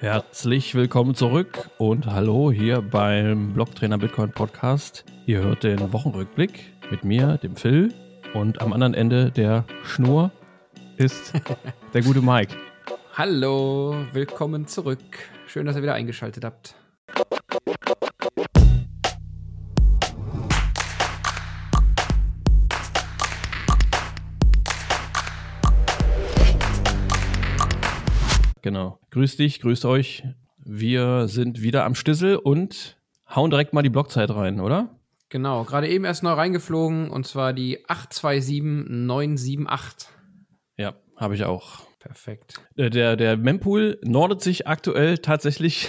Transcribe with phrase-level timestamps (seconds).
[0.00, 5.04] Herzlich willkommen zurück und hallo hier beim Blocktrainer Bitcoin Podcast.
[5.26, 7.92] Ihr hört den Wochenrückblick mit mir, dem Phil,
[8.32, 10.30] und am anderen Ende der Schnur
[10.98, 11.32] ist
[11.94, 12.54] der gute Mike.
[13.14, 15.00] Hallo, willkommen zurück.
[15.48, 16.76] Schön, dass ihr wieder eingeschaltet habt.
[28.78, 29.00] Genau.
[29.10, 30.22] Grüß dich, grüßt euch.
[30.64, 32.96] Wir sind wieder am Stissel und
[33.28, 35.00] hauen direkt mal die Blockzeit rein, oder?
[35.30, 40.08] Genau, gerade eben erst neu reingeflogen und zwar die 827978.
[40.76, 41.88] Ja, habe ich auch.
[41.98, 42.60] Perfekt.
[42.76, 45.88] Äh, Der, der Mempool nordet sich aktuell tatsächlich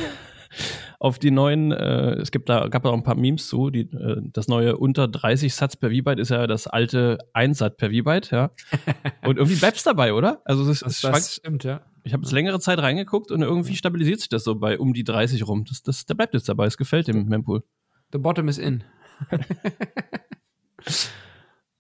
[1.00, 3.82] auf die neuen, äh, es gibt da, gab da auch ein paar Memes zu, die,
[3.82, 7.92] äh, das neue unter 30 Satz per V-Byte ist ja das alte 1 Satz per
[7.92, 8.50] V-Byte, ja.
[9.24, 10.42] Und irgendwie bleibt's dabei, oder?
[10.44, 11.82] Also es, ist, es schwankt, stimmt, ja.
[12.04, 15.04] Ich habe jetzt längere Zeit reingeguckt und irgendwie stabilisiert sich das so bei um die
[15.04, 15.66] 30 rum.
[15.66, 17.64] Das, das, der bleibt jetzt dabei, es gefällt dem Mempool.
[18.12, 18.84] The bottom is in.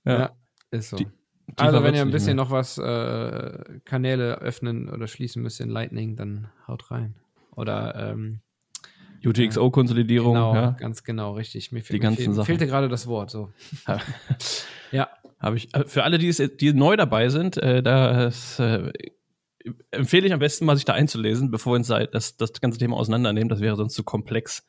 [0.06, 0.32] Ja.
[0.72, 0.98] ist so.
[0.98, 1.08] Die-
[1.56, 2.46] also, wenn ihr ein bisschen mehr.
[2.46, 7.16] noch was äh, Kanäle öffnen oder schließen müsst in Lightning, dann haut rein.
[7.56, 8.42] Oder ähm,
[9.26, 10.72] UTXO-Konsolidierung, genau, ja.
[10.72, 11.72] ganz genau, richtig.
[11.72, 12.46] Mir, Die mir ganzen fehl, Sachen.
[12.46, 13.32] fehlte gerade das Wort.
[13.32, 13.52] So.
[14.92, 18.92] ja, Habe ich äh, für alle, die, es, die neu dabei sind, äh, das äh,
[19.92, 22.80] empfehle ich am besten mal, sich da einzulesen, bevor wir uns da das, das ganze
[22.80, 23.50] Thema auseinandernehmen.
[23.50, 24.66] Das wäre sonst zu komplex.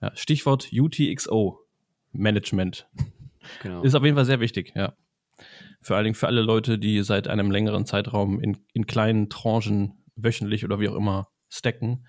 [0.00, 1.60] Ja, Stichwort UTXO
[2.12, 2.86] Management
[3.62, 3.82] genau.
[3.82, 4.72] ist auf jeden Fall sehr wichtig.
[4.74, 4.94] Ja,
[5.80, 9.98] vor allen Dingen für alle Leute, die seit einem längeren Zeitraum in, in kleinen Tranchen
[10.16, 12.06] wöchentlich oder wie auch immer stacken.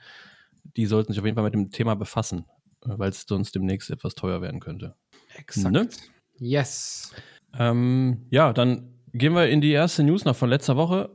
[0.77, 2.45] Die sollten sich auf jeden Fall mit dem Thema befassen,
[2.81, 4.95] weil es sonst demnächst etwas teuer werden könnte.
[5.35, 5.73] Exakt.
[5.73, 5.89] Ne?
[6.37, 7.13] Yes.
[7.57, 11.14] Ähm, ja, dann gehen wir in die erste News noch von letzter Woche.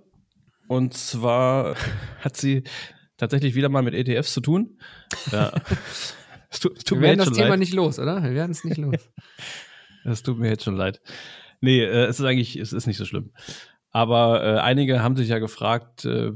[0.70, 1.74] Und zwar
[2.20, 2.62] hat sie
[3.16, 4.78] tatsächlich wieder mal mit ETFs zu tun.
[5.32, 5.50] Ja.
[6.48, 7.58] es tut, es tut Wir werden das Thema leid.
[7.58, 8.22] nicht los, oder?
[8.22, 8.94] Wir werden es nicht los.
[10.04, 11.02] Es tut mir jetzt schon leid.
[11.60, 13.32] Nee, äh, es ist eigentlich, es ist nicht so schlimm.
[13.90, 16.32] Aber äh, einige haben sich ja gefragt, äh,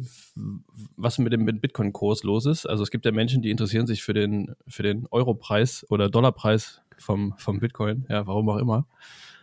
[0.96, 2.66] was mit dem Bitcoin-Kurs los ist.
[2.66, 6.82] Also es gibt ja Menschen, die interessieren sich für den, für den Euro-Preis oder Dollarpreis
[6.98, 8.04] vom, vom Bitcoin.
[8.10, 8.86] Ja, warum auch immer.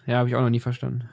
[0.06, 1.10] ja, habe ich auch noch nie verstanden.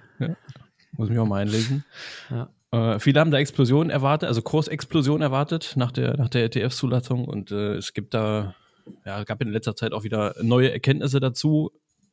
[0.96, 1.84] Muss mich auch mal einlesen.
[2.28, 2.50] Ja.
[2.70, 7.50] Äh, viele haben da Explosionen erwartet, also Kursexplosion erwartet nach der, nach der ETF-Zulassung und
[7.50, 8.54] äh, es gibt da,
[9.06, 11.70] ja, gab in letzter Zeit auch wieder neue Erkenntnisse dazu,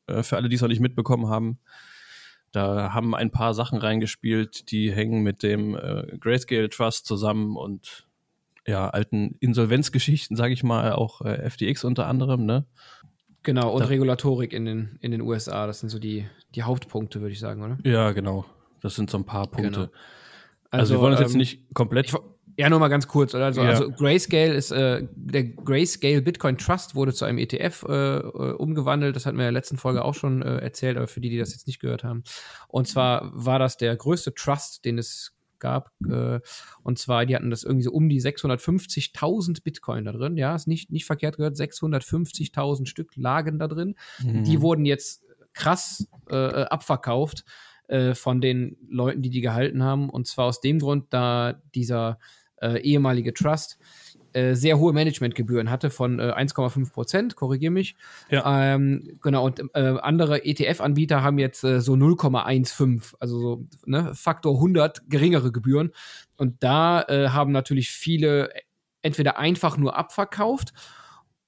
[0.07, 1.59] äh, für alle, die es noch nicht mitbekommen haben.
[2.53, 8.07] Da haben ein paar Sachen reingespielt, die hängen mit dem äh, Grayscale Trust zusammen und
[8.65, 12.65] ja, alten Insolvenzgeschichten, sage ich mal, auch äh, FTX unter anderem, ne?
[13.43, 17.19] Genau, und Da- Regulatorik in den, in den USA, das sind so die, die Hauptpunkte,
[17.19, 17.77] würde ich sagen, oder?
[17.83, 18.45] Ja, genau.
[18.81, 19.71] Das sind so ein paar Punkte.
[19.71, 19.89] Genau.
[20.79, 22.07] Also, wir wollen uns jetzt ähm, nicht komplett.
[22.07, 22.15] ich
[22.57, 23.45] Ja, nur mal ganz kurz, oder?
[23.45, 23.69] Also, Ja.
[23.69, 29.15] also Grayscale ist, äh, der Grayscale Bitcoin Trust wurde zu einem ETF äh, äh, umgewandelt.
[29.15, 31.37] Das hatten wir in der letzten Folge auch schon äh, erzählt, aber für die, die
[31.37, 32.23] das jetzt nicht gehört haben.
[32.67, 35.91] Und zwar war das der größte Trust, den es gab.
[36.09, 36.39] Äh,
[36.83, 40.37] und zwar, die hatten das irgendwie so um die 650.000 Bitcoin da drin.
[40.37, 41.55] Ja, ist nicht, nicht verkehrt gehört.
[41.55, 43.95] 650.000 Stück lagen da drin.
[44.23, 44.43] Mhm.
[44.43, 47.45] Die wurden jetzt krass äh, äh, abverkauft
[47.87, 50.09] äh, von den Leuten, die die gehalten haben.
[50.09, 52.19] Und zwar aus dem Grund, da dieser
[52.61, 53.77] äh, ehemalige Trust
[54.35, 57.95] äh, sehr hohe Managementgebühren hatte von äh, 1,5 Prozent, korrigiere mich.
[58.29, 58.73] Ja.
[58.73, 64.55] Ähm, genau, und äh, andere ETF-Anbieter haben jetzt äh, so 0,15, also so ne, Faktor
[64.55, 65.91] 100 geringere Gebühren.
[66.35, 68.49] Und da äh, haben natürlich viele
[69.01, 70.73] entweder einfach nur abverkauft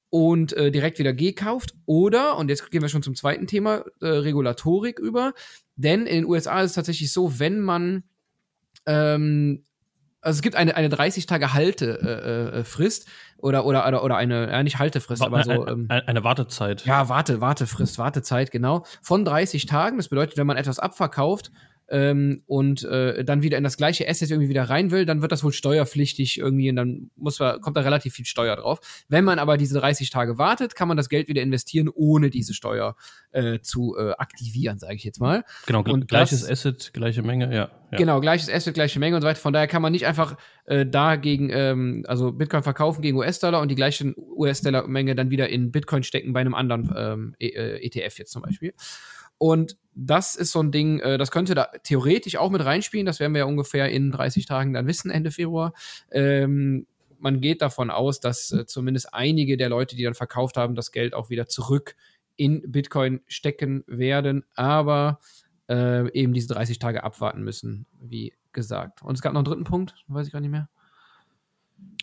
[0.09, 4.07] und äh, direkt wieder gekauft oder, und jetzt gehen wir schon zum zweiten Thema, äh,
[4.07, 5.34] Regulatorik über,
[5.75, 8.03] denn in den USA ist es tatsächlich so, wenn man
[8.85, 9.63] ähm,
[10.22, 14.79] also es gibt eine, eine 30-Tage-Haltefrist äh, äh, oder, oder, oder, oder eine, ja, nicht
[14.79, 15.51] Haltefrist, aber so.
[15.51, 16.85] Eine- Ähm, eine, eine Wartezeit.
[16.85, 18.85] ja, warte, Wartefrist, Wartezeit, genau.
[19.01, 19.97] Von 30 Tagen.
[19.97, 21.51] Das bedeutet, wenn man etwas abverkauft
[21.90, 25.31] ähm, und äh, dann wieder in das gleiche Asset irgendwie wieder rein will, dann wird
[25.31, 28.80] das wohl steuerpflichtig irgendwie und dann muss man, kommt da relativ viel Steuer drauf.
[29.07, 32.54] Wenn man aber diese 30 Tage wartet, kann man das Geld wieder investieren, ohne diese
[32.54, 32.95] Steuer
[33.31, 35.44] äh, zu äh, aktivieren, sage ich jetzt mal.
[35.66, 37.69] Genau, gl- Und gleiches das- Asset, gleiche Menge, ja.
[37.92, 37.98] ja.
[37.98, 39.39] Genau, gleiches Asset, gleiche Menge und so weiter.
[39.39, 43.62] Von daher kann man nicht einfach äh, da gegen, ähm, also Bitcoin verkaufen gegen US-Dollar
[43.62, 47.86] und die gleiche US-Dollar-Menge dann wieder in Bitcoin stecken bei einem anderen ähm, e äh,
[47.86, 48.74] ETF jetzt zum Beispiel.
[49.38, 53.06] Und das ist so ein Ding, äh, das könnte da theoretisch auch mit reinspielen.
[53.06, 55.74] Das werden wir ja ungefähr in 30 Tagen dann wissen, Ende Februar.
[56.12, 56.86] Ähm,
[57.19, 60.92] man geht davon aus, dass äh, zumindest einige der Leute, die dann verkauft haben, das
[60.92, 61.95] Geld auch wieder zurück
[62.36, 65.19] in Bitcoin stecken werden, aber
[65.68, 69.01] äh, eben diese 30 Tage abwarten müssen, wie gesagt.
[69.01, 70.69] Und es gab noch einen dritten Punkt, weiß ich gar nicht mehr.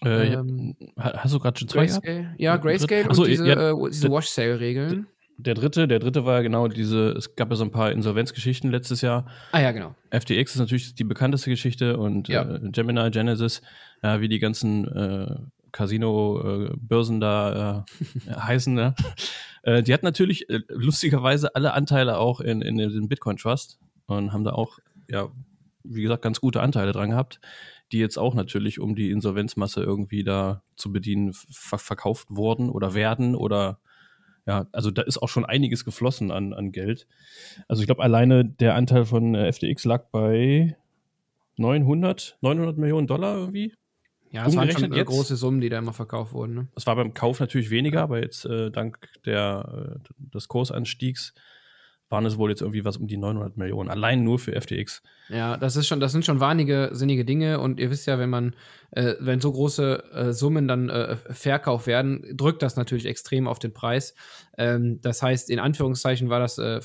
[0.05, 2.35] Äh, ähm, hast du gerade schon zwei Grayscale?
[2.39, 5.07] Ja, Grayscale Achso, und diese, ja, äh, diese Wash-Sale-Regeln.
[5.37, 9.01] Der dritte, der dritte war genau diese, es gab ja so ein paar Insolvenzgeschichten letztes
[9.01, 9.27] Jahr.
[9.53, 9.95] Ah ja, genau.
[10.11, 12.43] FTX ist natürlich die bekannteste Geschichte und ja.
[12.43, 13.61] äh, Gemini, Genesis,
[14.03, 15.37] ja, wie die ganzen äh,
[15.73, 17.85] Casino-Börsen da
[18.29, 18.75] äh, heißen.
[18.75, 18.95] Ne?
[19.63, 23.79] Äh, die hatten natürlich äh, lustigerweise alle Anteile auch in, in, in den Bitcoin Trust
[24.07, 24.79] und haben da auch,
[25.09, 25.29] ja,
[25.83, 27.41] wie gesagt, ganz gute Anteile dran gehabt,
[27.93, 32.95] die jetzt auch natürlich, um die Insolvenzmasse irgendwie da zu bedienen, ver verkauft wurden oder
[32.95, 33.81] werden oder
[34.47, 37.07] ja, also da ist auch schon einiges geflossen an, an Geld.
[37.69, 40.77] Also ich glaube, alleine der Anteil von äh, FTX lag bei
[41.57, 43.73] 900, 900 Millionen Dollar irgendwie.
[44.31, 46.55] Ja, das waren schon jetzt, große Summen, die da immer verkauft wurden.
[46.55, 46.69] Ne?
[46.75, 51.35] Das war beim Kauf natürlich weniger, aber jetzt äh, dank der, äh, des Kursanstiegs
[52.11, 55.03] waren es wohl jetzt irgendwie was um die 900 Millionen, allein nur für FTX.
[55.29, 58.55] Ja, das ist schon, das sind schon wahnsinnige Dinge und ihr wisst ja, wenn man,
[58.91, 63.59] äh, wenn so große äh, Summen dann äh, verkauft werden, drückt das natürlich extrem auf
[63.59, 64.15] den Preis.
[64.59, 66.81] Ähm, das heißt, in Anführungszeichen war das äh,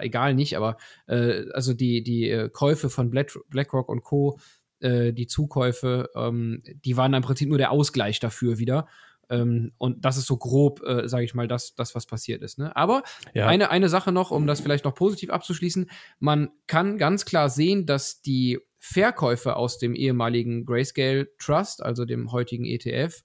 [0.00, 4.38] egal nicht, aber äh, also die, die äh, Käufe von Black, BlackRock und Co.,
[4.82, 8.86] die Zukäufe, ähm, die waren im Prinzip nur der Ausgleich dafür wieder.
[9.30, 12.58] Ähm, und das ist so grob, äh, sage ich mal, das, das, was passiert ist.
[12.58, 12.74] Ne?
[12.76, 13.46] Aber ja.
[13.46, 15.90] eine, eine Sache noch, um das vielleicht noch positiv abzuschließen.
[16.18, 22.32] Man kann ganz klar sehen, dass die Verkäufe aus dem ehemaligen Grayscale Trust, also dem
[22.32, 23.22] heutigen ETF,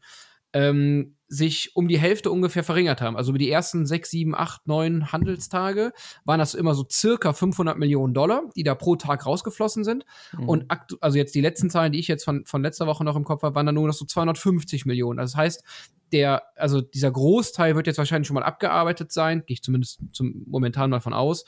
[0.54, 3.16] ähm, sich um die Hälfte ungefähr verringert haben.
[3.16, 5.94] Also über die ersten sechs, sieben, acht, neun Handelstage
[6.25, 10.06] waren das immer so circa 500 Millionen Dollar, die da pro Tag rausgeflossen sind.
[10.36, 10.50] Mhm.
[10.50, 10.66] Und
[11.01, 13.44] also jetzt die letzten Zahlen, die ich jetzt von, von letzter Woche noch im Kopf
[13.44, 15.19] habe, waren dann nur noch so 250 Millionen.
[15.19, 15.63] Also das heißt,
[16.12, 20.44] der, also dieser Großteil wird jetzt wahrscheinlich schon mal abgearbeitet sein, gehe ich zumindest zum
[20.48, 21.45] momentan mal von aus.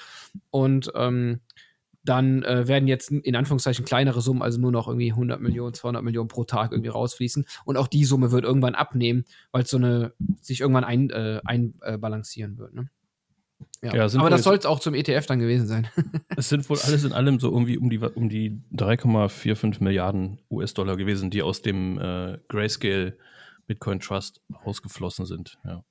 [0.52, 1.42] Und ähm,
[2.04, 6.04] dann äh, werden jetzt in Anführungszeichen kleinere Summen, also nur noch irgendwie 100 Millionen, 200
[6.04, 7.46] Millionen pro Tag irgendwie rausfließen.
[7.66, 12.58] Und auch die Summe wird irgendwann abnehmen, weil es so eine sich irgendwann einbalancieren ein,
[12.58, 12.74] äh, wird.
[12.74, 12.90] Ne?
[13.84, 14.08] Ja.
[14.08, 15.88] ja Aber das soll es auch zum ETF dann gewesen sein.
[16.36, 20.98] es sind wohl alles in allem so irgendwie um die, um die 3,45 Milliarden US-Dollar
[20.98, 23.18] gewesen, die aus dem äh, Grayscale
[23.68, 25.58] Bitcoin Trust rausgeflossen sind.
[25.64, 25.84] Ja.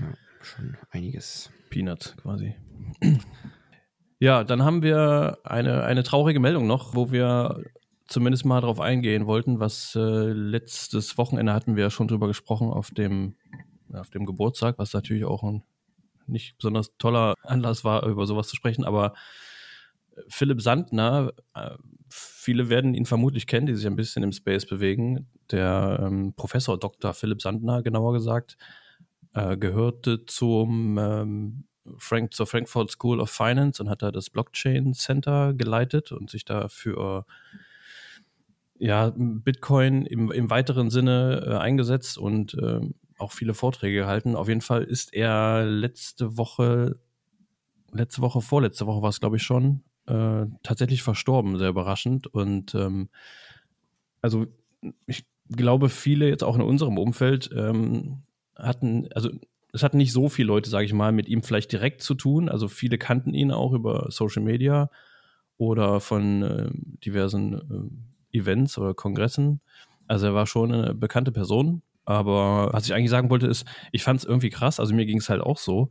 [0.00, 1.50] ja schon einiges.
[1.70, 2.54] Peanuts quasi.
[4.24, 7.62] Ja, dann haben wir eine, eine traurige Meldung noch, wo wir
[8.06, 10.00] zumindest mal darauf eingehen wollten, was äh,
[10.32, 13.34] letztes Wochenende hatten wir ja schon drüber gesprochen auf dem,
[13.92, 15.62] auf dem Geburtstag, was natürlich auch ein
[16.26, 19.12] nicht besonders toller Anlass war, über sowas zu sprechen, aber
[20.28, 21.72] Philipp Sandner, äh,
[22.08, 25.28] viele werden ihn vermutlich kennen, die sich ein bisschen im Space bewegen.
[25.50, 27.12] Der ähm, Professor Dr.
[27.12, 28.56] Philipp Sandner, genauer gesagt,
[29.34, 31.64] äh, gehörte zum ähm,
[31.98, 36.44] Frank, zur Frankfurt School of Finance und hat da das Blockchain Center geleitet und sich
[36.44, 37.26] da für
[38.78, 42.80] ja, Bitcoin im, im weiteren Sinne äh, eingesetzt und äh,
[43.18, 44.36] auch viele Vorträge gehalten.
[44.36, 46.98] Auf jeden Fall ist er letzte Woche,
[47.92, 52.26] letzte Woche, vorletzte Woche war es, glaube ich, schon, äh, tatsächlich verstorben, sehr überraschend.
[52.26, 53.08] Und ähm,
[54.20, 54.46] also
[55.06, 58.22] ich glaube, viele jetzt auch in unserem Umfeld ähm,
[58.56, 59.30] hatten, also
[59.74, 62.48] es hatten nicht so viele Leute, sage ich mal, mit ihm vielleicht direkt zu tun.
[62.48, 64.88] Also viele kannten ihn auch über Social Media
[65.56, 66.70] oder von äh,
[67.04, 68.00] diversen
[68.32, 69.60] äh, Events oder Kongressen.
[70.06, 71.82] Also er war schon eine bekannte Person.
[72.04, 74.78] Aber was ich eigentlich sagen wollte, ist, ich fand es irgendwie krass.
[74.78, 75.90] Also mir ging es halt auch so,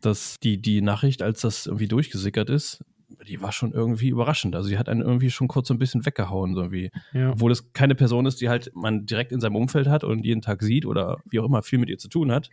[0.00, 2.82] dass die, die Nachricht, als das irgendwie durchgesickert ist,
[3.28, 4.56] die war schon irgendwie überraschend.
[4.56, 7.30] Also die hat einen irgendwie schon kurz so ein bisschen weggehauen, so wie, ja.
[7.30, 10.40] obwohl es keine Person ist, die halt man direkt in seinem Umfeld hat und jeden
[10.40, 12.50] Tag sieht oder wie auch immer viel mit ihr zu tun hat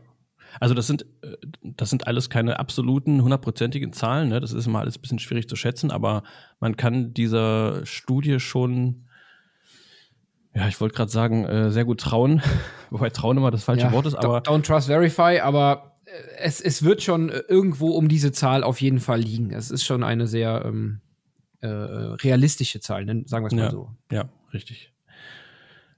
[0.61, 4.29] Also das sind, äh, das sind alles keine absoluten, hundertprozentigen Zahlen.
[4.29, 4.41] Ne?
[4.41, 6.23] Das ist immer alles ein bisschen schwierig zu schätzen, aber
[6.61, 9.07] man kann dieser Studie schon,
[10.55, 12.43] ja, ich wollte gerade sagen, äh, sehr gut trauen.
[12.91, 14.39] Wobei trauen immer das falsche ja, Wort ist, aber.
[14.39, 19.01] Don't trust verify, aber äh, es, es wird schon irgendwo um diese Zahl auf jeden
[19.01, 19.53] Fall liegen.
[19.53, 21.01] Es ist schon eine sehr ähm,
[21.61, 23.23] äh, realistische Zahl, ne?
[23.27, 23.91] sagen wir es mal ja, so.
[24.11, 24.93] Ja, richtig.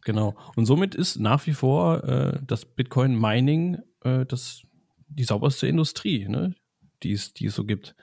[0.03, 0.35] Genau.
[0.57, 4.63] Und somit ist nach wie vor äh, das Bitcoin-Mining äh, das,
[5.09, 6.55] die sauberste Industrie, ne?
[7.03, 7.95] die, es, die es so gibt.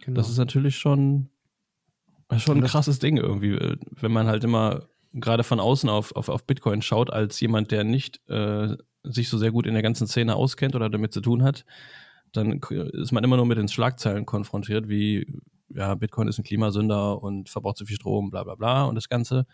[0.00, 0.16] Genau.
[0.16, 1.28] Das ist natürlich schon,
[2.38, 6.28] schon ein krasses Ding irgendwie, äh, wenn man halt immer gerade von außen auf, auf,
[6.28, 10.06] auf Bitcoin schaut, als jemand, der nicht äh, sich so sehr gut in der ganzen
[10.06, 11.64] Szene auskennt oder damit zu tun hat,
[12.32, 15.26] dann ist man immer nur mit den Schlagzeilen konfrontiert, wie
[15.68, 19.08] ja, Bitcoin ist ein Klimasünder und verbraucht zu viel Strom, bla bla bla und das
[19.08, 19.46] Ganze.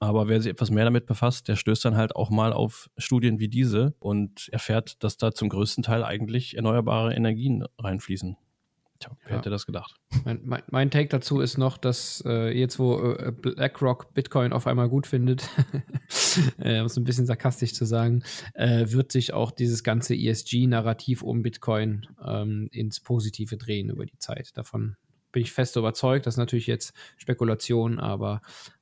[0.00, 3.38] Aber wer sich etwas mehr damit befasst, der stößt dann halt auch mal auf Studien
[3.38, 8.36] wie diese und erfährt, dass da zum größten Teil eigentlich erneuerbare Energien reinfließen.
[9.00, 9.38] Tja, wer ja.
[9.38, 9.96] hätte das gedacht?
[10.24, 14.66] Mein, mein, mein, Take dazu ist noch, dass äh, jetzt, wo äh, BlackRock Bitcoin auf
[14.66, 15.48] einmal gut findet,
[16.58, 18.22] äh, um es ein bisschen sarkastisch zu sagen,
[18.54, 24.18] äh, wird sich auch dieses ganze ESG-Narrativ um Bitcoin ähm, ins Positive drehen über die
[24.18, 24.56] Zeit.
[24.56, 24.96] Davon
[25.32, 26.26] bin ich fest überzeugt.
[26.26, 28.40] Das ist natürlich jetzt Spekulation, aber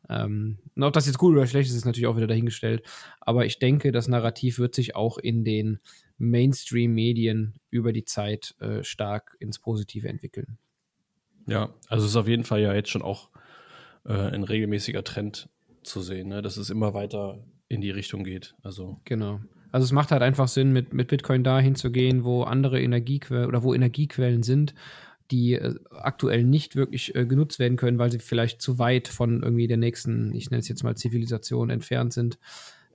[0.08, 2.82] ähm, ob das jetzt gut oder schlecht ist, ist natürlich auch wieder dahingestellt.
[3.20, 5.80] Aber ich denke, das Narrativ wird sich auch in den
[6.18, 10.58] Mainstream-Medien über die Zeit äh, stark ins Positive entwickeln.
[11.46, 13.30] Ja, also es ist auf jeden Fall ja jetzt schon auch
[14.04, 15.48] äh, ein regelmäßiger Trend
[15.82, 16.42] zu sehen, ne?
[16.42, 18.54] dass es immer weiter in die Richtung geht.
[18.62, 19.40] Also genau.
[19.72, 23.46] Also es macht halt einfach Sinn, mit, mit Bitcoin dahin zu gehen, wo andere Energiequellen
[23.46, 24.74] oder wo Energiequellen sind
[25.32, 29.42] die äh, aktuell nicht wirklich äh, genutzt werden können, weil sie vielleicht zu weit von
[29.42, 32.38] irgendwie der nächsten, ich nenne es jetzt mal Zivilisation, entfernt sind.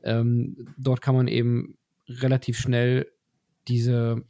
[0.04, 1.78] Ähm, dort kann man eben
[2.08, 3.08] relativ schnell
[3.68, 4.24] diese,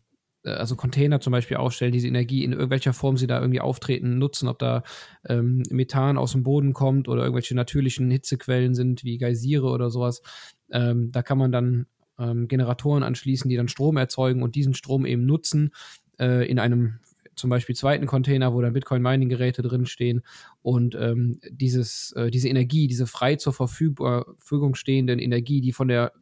[0.44, 4.18] äh, also Container zum Beispiel aufstellen, diese Energie in irgendwelcher Form sie da irgendwie auftreten,
[4.18, 4.84] nutzen, ob da
[5.28, 10.22] ähm, Methan aus dem Boden kommt oder irgendwelche natürlichen Hitzequellen sind, wie Geysire oder sowas.
[10.72, 11.86] Ähm, da kann man dann
[12.18, 15.72] ähm, Generatoren anschließen, die dann Strom erzeugen und diesen Strom eben nutzen
[16.20, 17.00] äh, in einem
[17.38, 20.24] zum Beispiel zweiten Container, wo dann Bitcoin-Mining-Geräte drinstehen
[20.62, 26.14] und ähm, dieses, äh, diese Energie, diese frei zur Verfügung stehenden Energie, die von der,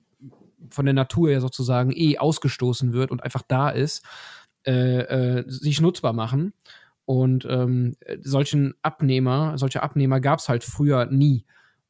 [0.69, 4.05] von der Natur ja sozusagen eh ausgestoßen wird und einfach da ist,
[4.65, 6.53] äh, äh, sich nutzbar machen.
[7.05, 11.45] Und ähm, solchen Abnehmer, solche Abnehmer gab es halt früher nie.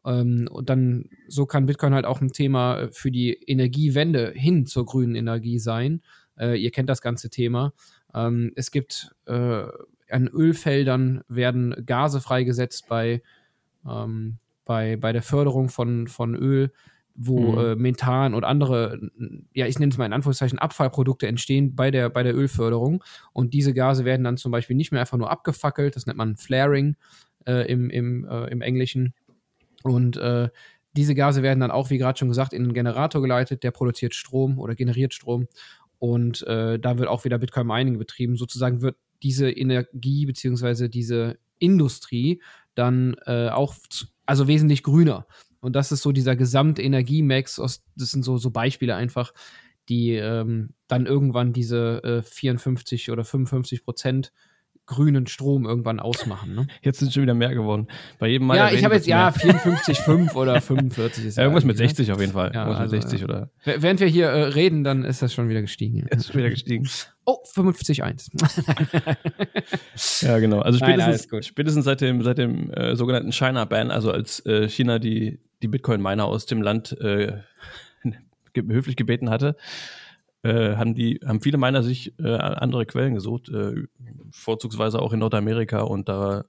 [0.05, 4.86] Ähm, und dann, so kann Bitcoin halt auch ein Thema für die Energiewende hin zur
[4.86, 6.01] grünen Energie sein.
[6.38, 7.74] Äh, ihr kennt das ganze Thema.
[8.15, 9.65] Ähm, es gibt äh,
[10.10, 13.22] an Ölfeldern werden Gase freigesetzt bei,
[13.88, 16.72] ähm, bei, bei der Förderung von, von Öl,
[17.15, 17.57] wo mhm.
[17.57, 19.00] äh, Methan und andere,
[19.53, 23.03] ja, ich nenne es mal in Anführungszeichen, Abfallprodukte entstehen bei der, bei der Ölförderung.
[23.34, 26.38] Und diese Gase werden dann zum Beispiel nicht mehr einfach nur abgefackelt, das nennt man
[26.38, 26.95] Flaring
[27.45, 29.13] äh, im, im, äh, im Englischen.
[29.84, 30.50] Und äh,
[30.95, 34.15] diese Gase werden dann auch, wie gerade schon gesagt, in einen Generator geleitet, der produziert
[34.15, 35.48] Strom oder generiert Strom.
[35.99, 38.35] Und äh, da wird auch wieder Bitcoin Mining betrieben.
[38.35, 40.89] Sozusagen wird diese Energie bzw.
[40.89, 42.41] diese Industrie
[42.75, 43.75] dann äh, auch
[44.25, 45.27] also wesentlich grüner.
[45.61, 49.33] Und das ist so dieser Gesamtenergiemax, das sind so, so Beispiele einfach,
[49.89, 54.31] die ähm, dann irgendwann diese äh, 54 oder 55 Prozent
[54.85, 56.55] grünen Strom irgendwann ausmachen.
[56.55, 56.67] Ne?
[56.81, 57.87] Jetzt sind schon wieder mehr geworden.
[58.19, 58.57] Bei jedem Mal.
[58.57, 62.13] Ja, ich habe jetzt, ja, 54,5 oder 45 ist ja, Irgendwas mit 60 ne?
[62.13, 62.51] auf jeden Fall.
[62.53, 63.49] Ja, irgendwas also, mit 60 oder.
[63.63, 66.07] Während wir hier äh, reden, dann ist das schon wieder gestiegen.
[66.15, 66.87] Ist schon wieder gestiegen.
[67.25, 69.17] Oh, 55,1.
[70.21, 70.59] ja, genau.
[70.59, 74.99] Also spätestens, Nein, spätestens seit dem, seit dem äh, sogenannten China-Ban, also als äh, China
[74.99, 77.39] die, die Bitcoin-Miner aus dem Land äh,
[78.55, 79.57] höflich gebeten hatte,
[80.45, 83.87] äh, haben die, haben viele meiner sich äh, andere Quellen gesucht, äh,
[84.31, 86.45] vorzugsweise auch in Nordamerika und da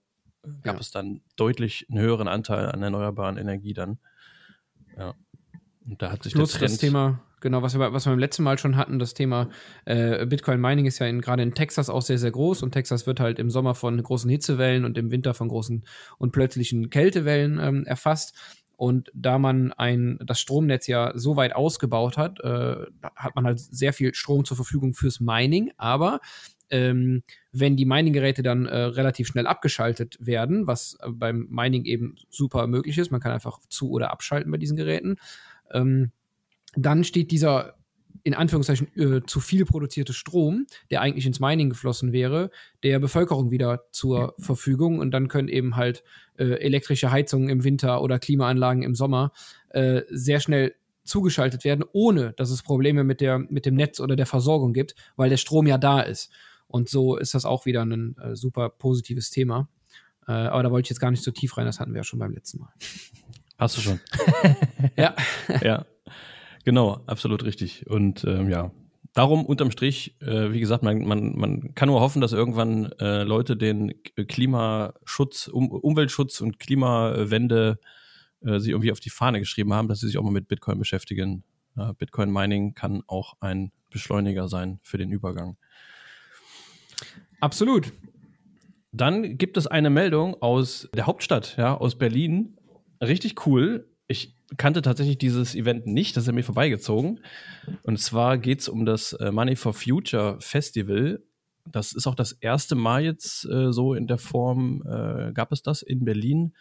[0.63, 0.81] gab ja.
[0.81, 3.99] es dann deutlich einen höheren Anteil an erneuerbaren Energie dann.
[4.99, 5.15] Ja.
[5.89, 8.59] Und da hat sich Plus das Thema, genau, was wir, was wir beim letzten Mal
[8.59, 9.49] schon hatten, das Thema
[9.87, 13.19] äh, Bitcoin Mining ist ja gerade in Texas auch sehr, sehr groß und Texas wird
[13.19, 15.87] halt im Sommer von großen Hitzewellen und im Winter von großen
[16.19, 18.35] und plötzlichen Kältewellen ähm, erfasst.
[18.77, 22.77] Und da man ein, das Stromnetz ja so weit ausgebaut hat, äh,
[23.15, 25.73] hat man halt sehr viel Strom zur Verfügung fürs Mining.
[25.79, 26.21] Aber
[26.69, 32.17] ähm, wenn die Mining-Geräte dann äh, relativ schnell abgeschaltet werden, was äh, beim Mining eben
[32.29, 35.17] super möglich ist, man kann einfach zu- oder abschalten bei diesen Geräten,
[35.73, 36.11] ähm,
[36.75, 37.77] dann steht dieser
[38.27, 42.51] in Anführungszeichen äh, zu viel produzierte Strom, der eigentlich ins Mining geflossen wäre,
[42.83, 46.03] der Bevölkerung wieder zur Verfügung und dann können eben halt
[46.37, 49.31] äh, elektrische Heizungen im Winter oder Klimaanlagen im Sommer
[49.69, 54.17] äh, sehr schnell zugeschaltet werden, ohne dass es Probleme mit, der, mit dem Netz oder
[54.17, 56.33] der Versorgung gibt, weil der Strom ja da ist.
[56.67, 59.69] Und so ist das auch wieder ein äh, super positives Thema.
[60.27, 62.05] Äh, aber da wollte ich jetzt gar nicht so tief rein, das hatten wir ja
[62.05, 62.73] schon beim letzten Mal.
[63.57, 64.01] Hast du schon.
[64.97, 65.15] ja.
[65.63, 65.87] ja.
[66.67, 67.87] Genau, absolut richtig.
[67.87, 68.73] Und ähm, ja,
[69.13, 73.23] darum unterm Strich, äh, wie gesagt, man, man, man kann nur hoffen, dass irgendwann äh,
[73.23, 73.95] Leute den
[74.27, 77.79] Klimaschutz, um, Umweltschutz und Klimawende
[78.41, 80.79] äh, sich irgendwie auf die Fahne geschrieben haben, dass sie sich auch mal mit Bitcoin
[80.79, 81.45] beschäftigen.
[81.99, 85.59] Bitcoin Mining kann auch ein Beschleuniger sein für den Übergang.
[87.39, 87.93] Absolut.
[88.93, 92.57] Dann gibt es eine Meldung aus der Hauptstadt, ja, aus Berlin.
[93.01, 93.91] Richtig cool.
[94.09, 97.21] Ich kannte tatsächlich dieses Event nicht, das ist an mir vorbeigezogen.
[97.83, 101.23] Und zwar geht es um das äh, Money for Future Festival.
[101.71, 105.63] Das ist auch das erste Mal jetzt äh, so in der Form, äh, gab es
[105.63, 106.55] das in Berlin.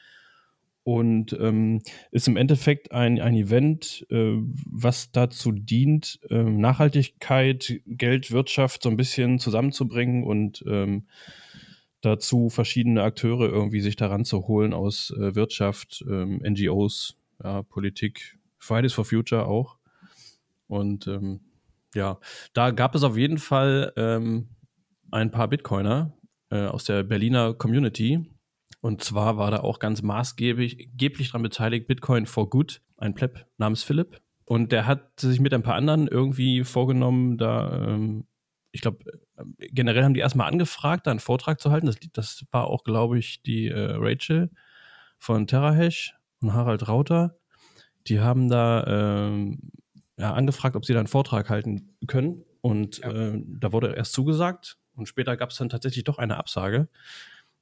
[0.83, 4.37] Und ähm, ist im Endeffekt ein, ein Event, äh,
[4.69, 11.07] was dazu dient, ähm, Nachhaltigkeit, Geld, Wirtschaft so ein bisschen zusammenzubringen und ähm,
[12.01, 18.37] dazu verschiedene Akteure irgendwie sich daran zu holen aus äh, Wirtschaft, ähm, NGOs, ja, Politik,
[18.57, 19.77] Fridays for Future auch.
[20.67, 21.41] Und ähm,
[21.93, 22.19] ja,
[22.53, 24.49] da gab es auf jeden Fall ähm,
[25.11, 26.13] ein paar Bitcoiner
[26.49, 28.29] äh, aus der Berliner Community.
[28.81, 33.45] Und zwar war da auch ganz maßgeblich geblich daran beteiligt Bitcoin for Good, ein Pleb
[33.57, 34.21] namens Philipp.
[34.45, 38.27] Und der hat sich mit ein paar anderen irgendwie vorgenommen, da, ähm,
[38.71, 39.03] ich glaube,
[39.57, 41.87] generell haben die erstmal angefragt, da einen Vortrag zu halten.
[41.87, 44.51] Das, das war auch, glaube ich, die äh, Rachel
[45.17, 46.13] von TerraHash
[46.45, 47.37] und Harald Rauter.
[48.07, 49.71] Die haben da ähm,
[50.17, 52.43] ja, angefragt, ob sie da einen Vortrag halten können.
[52.61, 53.11] Und ja.
[53.11, 54.77] äh, da wurde erst zugesagt.
[54.95, 56.87] Und später gab es dann tatsächlich doch eine Absage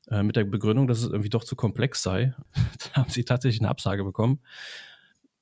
[0.10, 2.36] äh, mit der Begründung, dass es irgendwie doch zu komplex sei.
[2.94, 4.40] da haben sie tatsächlich eine Absage bekommen.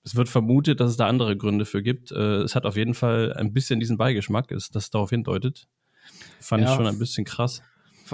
[0.03, 2.11] Es wird vermutet, dass es da andere Gründe für gibt.
[2.11, 5.67] Äh, es hat auf jeden Fall ein bisschen diesen Beigeschmack, ist, das darauf hindeutet.
[6.39, 7.61] Fand ja, ich schon ein bisschen krass.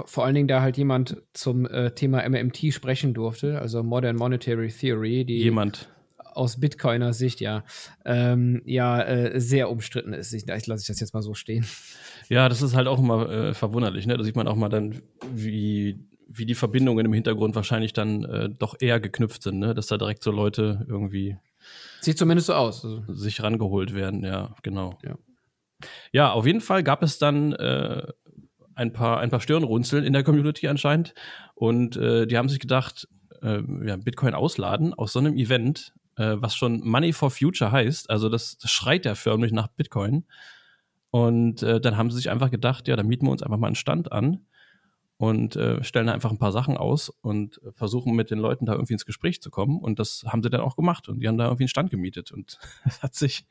[0.06, 4.68] Vor allen Dingen, da halt jemand zum äh, Thema MMT sprechen durfte, also Modern Monetary
[4.68, 7.64] Theory, die jemand aus Bitcoiner Sicht ja
[8.04, 10.32] ähm, ja äh, sehr umstritten ist.
[10.32, 11.66] Ich, ich lasse ich das jetzt mal so stehen.
[12.28, 14.06] Ja, das ist halt auch immer äh, verwunderlich.
[14.06, 14.16] Ne?
[14.16, 15.00] Da sieht man auch mal dann,
[15.34, 15.98] wie
[16.30, 19.74] wie die Verbindungen im Hintergrund wahrscheinlich dann äh, doch eher geknüpft sind, ne?
[19.74, 21.38] dass da direkt so Leute irgendwie
[22.00, 22.84] Sieht zumindest so aus.
[22.84, 23.02] Also.
[23.08, 24.98] Sich rangeholt werden, ja, genau.
[25.04, 25.16] Ja,
[26.12, 28.06] ja auf jeden Fall gab es dann äh,
[28.78, 31.14] ein, paar, ein paar Stirnrunzeln in der Community anscheinend.
[31.54, 33.08] Und äh, die haben sich gedacht,
[33.42, 38.08] äh, ja, Bitcoin ausladen aus so einem Event, äh, was schon Money for Future heißt.
[38.08, 40.24] Also das, das schreit ja förmlich nach Bitcoin.
[41.10, 43.66] Und äh, dann haben sie sich einfach gedacht, ja, dann mieten wir uns einfach mal
[43.66, 44.46] einen Stand an
[45.18, 48.74] und äh, stellen da einfach ein paar Sachen aus und versuchen mit den Leuten da
[48.74, 49.80] irgendwie ins Gespräch zu kommen.
[49.80, 52.30] Und das haben sie dann auch gemacht und die haben da irgendwie einen Stand gemietet.
[52.30, 53.44] Und es hat sich,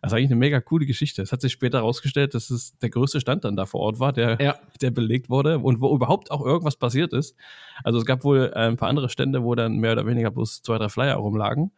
[0.00, 1.20] das ist eigentlich eine mega coole Geschichte.
[1.20, 4.12] Es hat sich später herausgestellt, dass es der größte Stand dann da vor Ort war,
[4.12, 4.58] der, ja.
[4.80, 7.34] der belegt wurde und wo überhaupt auch irgendwas passiert ist.
[7.82, 10.62] Also es gab wohl äh, ein paar andere Stände, wo dann mehr oder weniger bloß
[10.62, 11.72] zwei, drei Flyer rumlagen.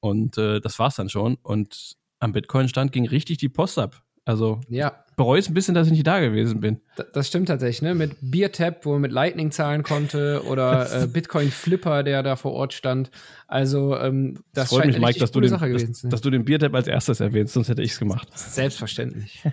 [0.00, 1.36] Und äh, das war's dann schon.
[1.42, 4.02] Und am Bitcoin-Stand ging richtig die Post ab.
[4.24, 5.04] Also ja.
[5.16, 6.80] bereue es ein bisschen, dass ich nicht da gewesen bin.
[6.96, 7.94] Das, das stimmt tatsächlich, ne?
[7.94, 12.52] Mit Beertap, wo man mit Lightning zahlen konnte, oder äh, Bitcoin Flipper, der da vor
[12.52, 13.10] Ort stand.
[13.48, 16.74] Also ähm, das, das freut mich, Mike, dass du, den, dass, dass du den Beertap
[16.74, 18.28] als erstes erwähnst, sonst hätte ich es gemacht.
[18.36, 19.42] Selbstverständlich.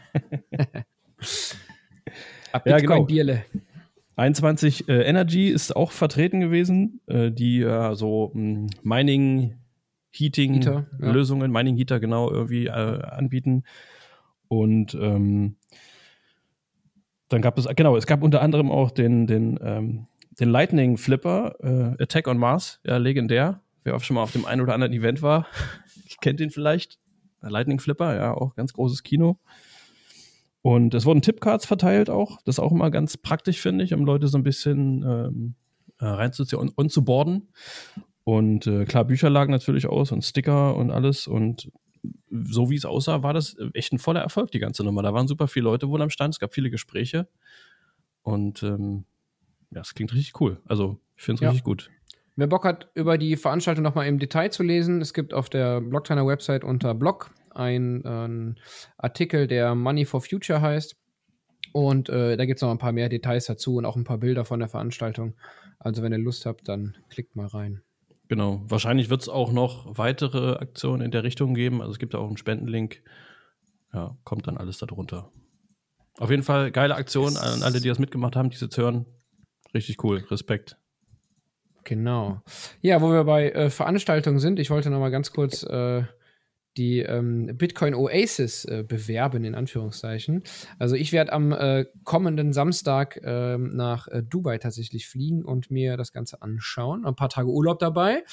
[2.52, 3.04] Ab ja, genau.
[3.04, 3.44] Bierle.
[4.16, 9.56] 21 äh, Energy ist auch vertreten gewesen, äh, die äh, so hm, Mining
[10.12, 11.12] Heating Heater, ja.
[11.12, 13.64] Lösungen, Mining Heater genau irgendwie äh, anbieten.
[14.48, 15.58] Und ähm,
[17.30, 20.08] dann gab es, genau, es gab unter anderem auch den, den, ähm,
[20.40, 23.62] den Lightning Flipper, äh, Attack on Mars, ja, legendär.
[23.84, 25.48] Wer auch schon mal auf dem einen oder anderen Event war,
[26.22, 27.00] kennt ihn vielleicht.
[27.42, 29.40] Der Lightning Flipper, ja, auch ganz großes Kino.
[30.62, 32.42] Und es wurden Tipcards verteilt auch.
[32.44, 35.56] Das ist auch immer ganz praktisch, finde ich, um Leute so ein bisschen ähm,
[36.00, 37.50] äh, reinzuziehen und, und zu boarden.
[38.24, 41.28] Und äh, klar, Bücher lagen natürlich aus und Sticker und alles.
[41.28, 41.72] Und
[42.30, 45.02] so wie es aussah, war das echt ein voller Erfolg, die ganze Nummer.
[45.04, 47.28] Da waren super viele Leute wohl am Stand, es gab viele Gespräche.
[48.22, 49.06] Und ähm,
[49.72, 50.60] ja, es klingt richtig cool.
[50.66, 51.50] Also, ich finde es Ja.
[51.50, 51.90] richtig gut.
[52.36, 55.82] Wer Bock hat, über die Veranstaltung nochmal im Detail zu lesen, es gibt auf der
[55.82, 58.62] Blocktrainer Website unter Blog einen äh,
[58.98, 60.96] Artikel, der Money for Future heißt.
[61.74, 64.20] Und äh, da gibt es noch ein paar mehr Details dazu und auch ein paar
[64.20, 65.36] Bilder von der Veranstaltung.
[65.80, 67.82] Also, wenn ihr Lust habt, dann klickt mal rein.
[68.30, 68.62] Genau.
[68.68, 71.82] Wahrscheinlich wird es auch noch weitere Aktionen in der Richtung geben.
[71.82, 73.02] Also es gibt ja auch einen Spendenlink.
[73.94, 75.32] Ja, kommt dann alles darunter.
[76.20, 79.06] Auf jeden Fall geile Aktion an alle, die das mitgemacht haben, die jetzt hören.
[79.74, 80.26] Richtig cool.
[80.30, 80.78] Respekt.
[81.84, 82.42] Genau.
[82.82, 86.04] Ja, wo wir bei äh, Veranstaltungen sind, ich wollte noch mal ganz kurz äh,
[86.78, 90.44] die ähm, Bitcoin Oasis äh, bewerben, in Anführungszeichen.
[90.80, 95.98] Also ich werde am äh, kommenden Samstag ähm, nach äh, Dubai tatsächlich fliegen und mir
[95.98, 97.06] das Ganze anschauen.
[97.06, 98.24] Ein paar Tage Urlaub dabei.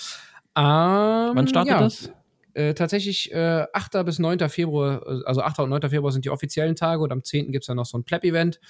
[0.56, 2.12] Ähm, Wann startet ja, das?
[2.52, 4.04] Äh, tatsächlich äh, 8.
[4.04, 4.48] bis 9.
[4.48, 5.60] Februar, äh, also 8.
[5.60, 5.90] und 9.
[5.90, 7.50] Februar sind die offiziellen Tage und am 10.
[7.50, 8.60] gibt es dann noch so ein Pleb-Event.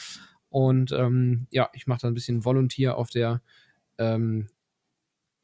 [0.48, 3.42] Und ähm, ja, ich mache da ein bisschen Volunteer auf der
[3.98, 4.46] ähm,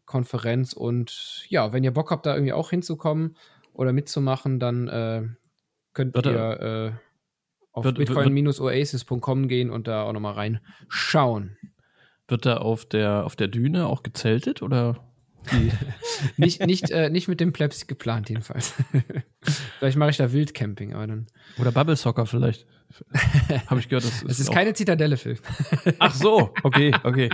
[0.06, 0.72] Konferenz.
[0.72, 3.36] Und ja, wenn ihr Bock habt, da irgendwie auch hinzukommen
[3.72, 5.22] oder mitzumachen, dann äh,
[5.92, 6.92] könnt Wird ihr äh,
[7.72, 11.56] auf bitcoin-oasis.com gehen und da auch nochmal reinschauen.
[12.28, 15.04] Wird da auf der, auf der Düne auch gezeltet oder?
[16.36, 18.74] Nicht, nicht, äh, nicht mit dem Plebs geplant, jedenfalls.
[19.78, 21.26] Vielleicht mache ich da Wildcamping, aber dann.
[21.58, 22.66] oder Bubble Soccer vielleicht?
[23.66, 25.38] Habe ich gehört, das Es ist keine Zitadelle, Phil.
[25.98, 27.30] Ach so, okay, okay.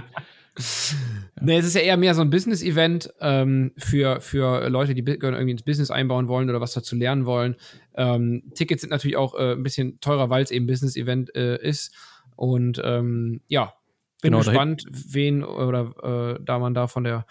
[1.41, 5.35] Nee, es ist ja eher mehr so ein Business-Event ähm, für, für Leute, die Bitcoin
[5.35, 7.57] irgendwie ins Business einbauen wollen oder was dazu lernen wollen.
[7.95, 11.95] Ähm, Tickets sind natürlich auch äh, ein bisschen teurer, weil es eben Business-Event äh, ist.
[12.37, 13.75] Und ähm, ja,
[14.23, 17.27] bin Genau, gespannt, wen oder äh, da man da von der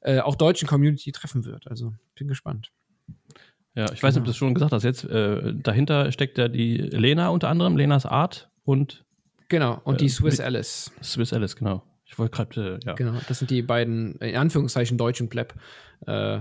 [0.00, 1.66] äh, auch deutschen Community treffen wird.
[1.68, 2.70] Also bin gespannt.
[3.74, 4.82] Ja, ich weiß nicht, ob du das schon gesagt hast.
[4.82, 9.04] Jetzt äh, dahinter steckt ja die Lena unter anderem, Lenas Art und
[9.48, 9.80] Genau.
[9.84, 10.92] Und Äh, die Swiss Bit- Alice.
[11.02, 11.82] Swiss Alice, genau.
[12.10, 12.94] Ich wollte gerade, äh, ja.
[12.94, 15.54] Genau, das sind die beiden, in Anführungszeichen, deutschen Pleb,
[16.06, 16.40] äh,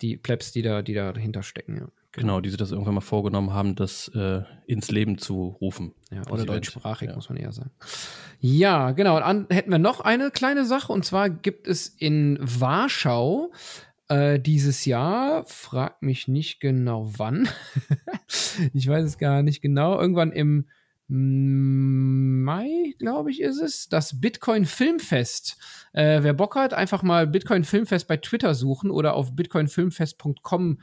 [0.00, 1.88] die Plebs, die da, die da dahinter stecken, ja.
[2.12, 5.94] Genau, die sich das irgendwann mal vorgenommen haben, das äh, ins Leben zu rufen.
[6.10, 7.14] Ja, oder deutschsprachig, Ja.
[7.14, 7.70] muss man eher sagen.
[8.38, 9.16] Ja, genau.
[9.16, 13.50] An, hätten wir noch eine kleine Sache, und zwar gibt es in Warschau
[14.08, 17.48] äh, dieses Jahr, frag mich nicht genau wann,
[18.74, 20.68] ich weiß es gar nicht genau, irgendwann im
[21.14, 25.58] Mai, glaube ich, ist es, das Bitcoin Filmfest.
[25.92, 30.80] Äh, wer Bock hat, einfach mal Bitcoin Filmfest bei Twitter suchen oder auf bitcoinfilmfest.com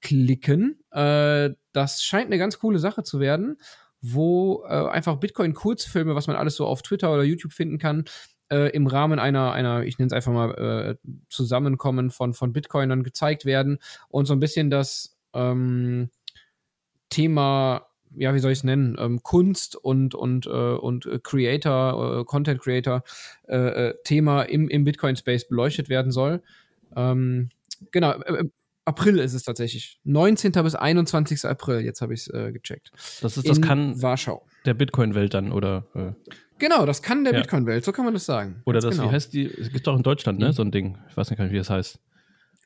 [0.00, 0.78] klicken.
[0.92, 3.56] Äh, das scheint eine ganz coole Sache zu werden,
[4.00, 8.04] wo äh, einfach Bitcoin-Kurzfilme, was man alles so auf Twitter oder YouTube finden kann,
[8.52, 13.02] äh, im Rahmen einer, einer ich nenne es einfach mal, äh, Zusammenkommen von, von Bitcoinern
[13.02, 16.10] gezeigt werden und so ein bisschen das ähm,
[17.08, 22.20] Thema, ja, wie soll ich es nennen, ähm, Kunst und, und, äh, und äh, Creator,
[22.20, 23.02] äh, Content Creator
[23.48, 23.56] äh,
[23.88, 26.42] äh, Thema im, im Bitcoin-Space beleuchtet werden soll.
[26.96, 27.48] Ähm,
[27.90, 28.44] genau, äh,
[28.84, 30.00] April ist es tatsächlich.
[30.04, 30.52] 19.
[30.52, 31.44] bis 21.
[31.44, 32.90] April, jetzt habe ich es äh, gecheckt.
[33.20, 34.44] Das, ist, das In kann Warschau.
[34.66, 36.12] der Bitcoin-Welt dann, oder, äh,
[36.58, 37.40] Genau, das kann der Ja.
[37.40, 38.62] Bitcoin-Welt, so kann man das sagen.
[38.66, 39.08] oder Ganz das, genau.
[39.10, 40.96] wie heißt die, es gibt doch in Deutschland, ne, so ein Ding.
[41.08, 41.98] Ich weiß nicht, wie das heißt.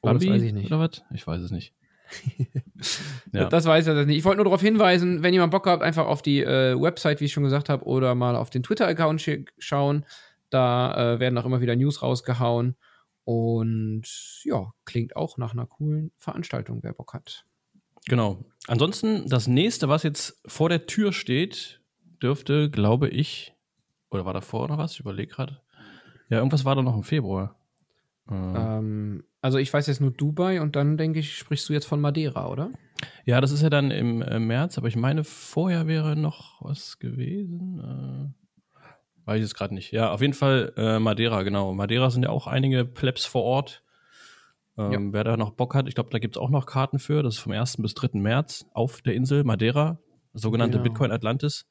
[0.02, 0.66] Oh, das Bambi weiß ich nicht.
[0.66, 1.02] Oder was?
[1.14, 1.72] Ich weiß es nicht.
[3.32, 3.48] ja.
[3.48, 4.18] Das weiß ich das nicht.
[4.18, 7.26] Ich wollte nur darauf hinweisen, wenn jemand Bock hat, einfach auf die äh, Website, wie
[7.26, 10.04] ich schon gesagt habe, oder mal auf den Twitter-Account sch schauen.
[10.50, 12.76] Da äh, werden auch immer wieder News rausgehauen.
[13.24, 14.04] Und
[14.44, 17.44] ja, klingt auch nach einer coolen Veranstaltung, wer Bock hat.
[18.06, 18.44] Genau.
[18.68, 21.80] Ansonsten, das nächste, was jetzt vor der Tür steht,
[22.22, 23.54] dürfte, glaube ich,
[24.10, 24.92] oder war davor noch was?
[24.92, 25.60] Ich überlege gerade.
[26.28, 27.56] Ja, irgendwas war da noch im Februar.
[28.30, 31.86] Äh, Ähm, also ich weiß jetzt nur Dubai und dann denke ich, sprichst du jetzt
[31.86, 32.70] von Madeira, oder?
[33.24, 36.98] Ja, das ist ja dann im äh, März, aber ich meine, vorher wäre noch was
[36.98, 37.78] gewesen.
[37.80, 38.76] Äh,
[39.24, 39.92] weiß ich jetzt gerade nicht.
[39.92, 41.72] Ja, auf jeden Fall äh, Madeira, genau.
[41.74, 43.84] Madeira sind ja auch einige Plebs vor Ort.
[44.76, 44.98] Ähm, Ja.
[45.12, 47.22] Wer da noch Bock hat, ich glaube, da gibt es auch noch Karten für.
[47.22, 47.76] Das ist vom 1.
[47.78, 48.18] bis 3.
[48.18, 50.00] März auf der Insel Madeira,
[50.34, 50.84] sogenannte Genau.
[50.90, 51.66] Bitcoin Atlantis.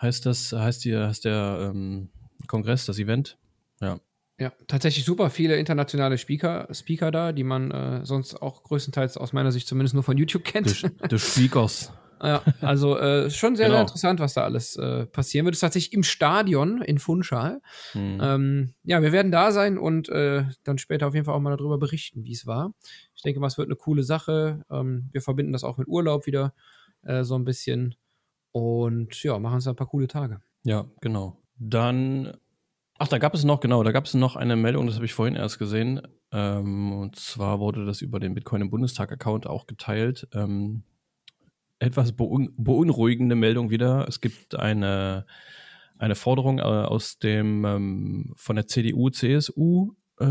[0.00, 2.08] Heißt das, heißt die, heißt der ähm,
[2.46, 3.36] Kongress, das Event.
[3.82, 4.00] Ja.
[4.40, 9.32] Ja, tatsächlich super viele internationale Speaker, Speaker da, die man äh, sonst auch größtenteils aus
[9.34, 10.68] meiner Sicht zumindest nur von YouTube kennt.
[10.70, 11.92] The, the Speakers.
[12.22, 13.76] Ja, also äh, schon sehr, Genau.
[13.76, 15.54] sehr interessant, was da alles äh, passieren wird.
[15.54, 17.62] Es ist tatsächlich im Stadion in Funchal.
[17.92, 18.18] Hm.
[18.22, 21.56] Ähm, ja, wir werden da sein und äh, dann später auf jeden Fall auch mal
[21.56, 22.74] darüber berichten, wie es war.
[23.14, 24.66] Ich denke mal, es wird eine coole Sache.
[24.70, 26.52] Ähm, wir verbinden das auch mit Urlaub wieder
[27.04, 27.94] äh, so ein bisschen.
[28.52, 30.42] Und ja, machen uns ein paar coole Tage.
[30.64, 31.38] Ja, genau.
[31.56, 32.34] Dann,
[33.00, 35.14] ach, da gab es noch, genau, da gab es noch eine Meldung, das habe ich
[35.14, 36.02] vorhin erst gesehen.
[36.32, 40.28] Ähm, und zwar wurde das über den Bitcoin im Bundestag-Account auch geteilt.
[40.34, 40.84] Ähm,
[41.78, 44.06] etwas beun beunruhigende Meldung wieder.
[44.06, 45.24] Es gibt eine,
[45.96, 50.30] eine Forderung äh, aus dem ähm, von der CDU, CSU äh,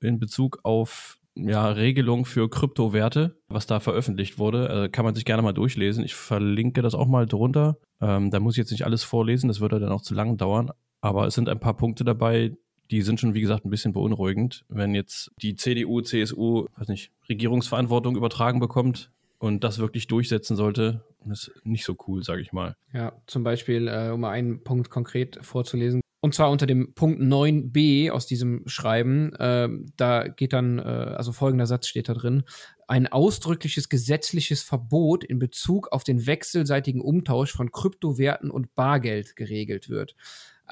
[0.00, 4.70] in Bezug auf ja, Regelung für Kryptowerte, was da veröffentlicht wurde.
[4.70, 6.04] Also kann man sich gerne mal durchlesen.
[6.04, 7.78] Ich verlinke das auch mal drunter.
[8.00, 10.70] Ähm, da muss ich jetzt nicht alles vorlesen, das würde dann auch zu lange dauern.
[11.02, 12.52] Aber es sind ein paar Punkte dabei,
[12.90, 14.64] die sind schon, wie gesagt, ein bisschen beunruhigend.
[14.68, 21.04] Wenn jetzt die CDU, CSU, weiß nicht, Regierungsverantwortung übertragen bekommt und das wirklich durchsetzen sollte,
[21.30, 22.76] ist nicht so cool, sage ich mal.
[22.92, 26.00] Ja, zum Beispiel, äh, um einen Punkt konkret vorzulesen.
[26.20, 31.32] Und zwar unter dem Punkt 9b aus diesem Schreiben, äh, da geht dann, äh, also
[31.32, 32.44] folgender Satz steht da drin,
[32.86, 39.88] ein ausdrückliches gesetzliches Verbot in Bezug auf den wechselseitigen Umtausch von Kryptowerten und Bargeld geregelt
[39.88, 40.14] wird.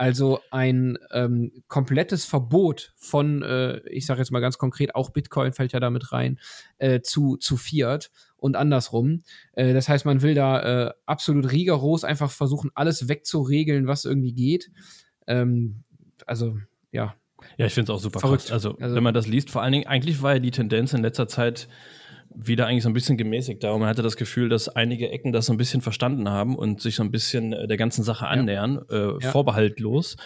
[0.01, 5.53] Also ein ähm, komplettes Verbot von, äh, ich sage jetzt mal ganz konkret, auch Bitcoin
[5.53, 6.41] fällt ja damit rein,
[6.79, 9.21] äh, zu, zu Fiat und andersrum.
[9.53, 14.33] Äh, das heißt, man will da äh, absolut rigoros einfach versuchen, alles wegzuregeln, was irgendwie
[14.33, 14.71] geht.
[15.27, 15.85] Ähm,
[16.25, 16.57] also,
[16.93, 17.15] ja.
[17.59, 18.45] Ja, ich finde es auch super Verrückt.
[18.45, 18.53] krass.
[18.53, 21.03] Also, also, wenn man das liest, vor allen Dingen, eigentlich war ja die Tendenz in
[21.03, 21.69] letzter Zeit
[22.35, 23.73] wieder eigentlich so ein bisschen gemäßigt da.
[23.73, 26.81] Und man hatte das Gefühl, dass einige Ecken das so ein bisschen verstanden haben und
[26.81, 28.97] sich so ein bisschen äh, der ganzen Sache annähern, ja.
[28.97, 29.31] Äh, ja.
[29.31, 30.17] vorbehaltlos.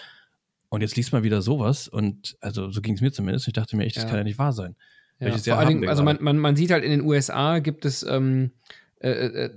[0.69, 3.47] Und jetzt liest man wieder sowas und also so ging es mir zumindest.
[3.47, 4.09] Ich dachte mir echt, das ja.
[4.11, 4.75] kann ja nicht wahr sein.
[5.21, 5.37] Ja.
[5.37, 8.51] Vor allen Dingen, also man, man, man sieht halt in den USA gibt es ähm,
[8.99, 9.51] äh, äh,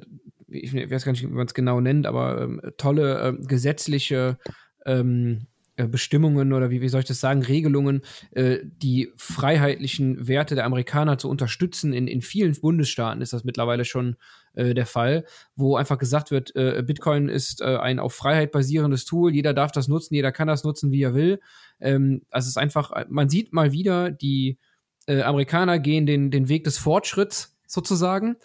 [0.49, 4.37] ich weiß gar nicht, wie man es genau nennt, aber ähm, tolle äh, gesetzliche
[4.85, 10.55] ähm, äh, Bestimmungen oder wie, wie soll ich das sagen, Regelungen, äh, die freiheitlichen Werte
[10.55, 11.93] der Amerikaner zu unterstützen.
[11.93, 14.15] In, in vielen Bundesstaaten ist das mittlerweile schon
[14.55, 19.05] äh, der Fall, wo einfach gesagt wird, äh, Bitcoin ist äh, ein auf Freiheit basierendes
[19.05, 21.39] Tool, jeder darf das nutzen, jeder kann das nutzen, wie er will.
[21.79, 24.57] Ähm, also es ist einfach, man sieht mal wieder, die
[25.05, 28.37] äh, Amerikaner gehen den, den Weg des Fortschritts sozusagen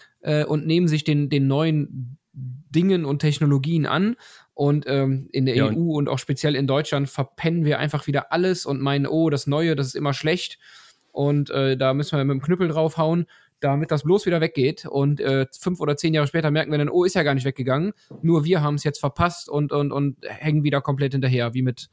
[0.47, 4.17] und nehmen sich den, den neuen Dingen und Technologien an
[4.55, 8.07] und ähm, in der ja, EU und, und auch speziell in Deutschland verpennen wir einfach
[8.07, 10.59] wieder alles und meinen, oh, das Neue, das ist immer schlecht.
[11.11, 13.27] Und äh, da müssen wir mit dem Knüppel draufhauen,
[13.61, 14.87] damit das bloß wieder weggeht.
[14.87, 17.45] Und äh, fünf oder zehn Jahre später merken wir dann, oh, ist ja gar nicht
[17.45, 17.93] weggegangen.
[18.23, 21.89] Nur wir haben es jetzt verpasst und, und, und hängen wieder komplett hinterher, wie mit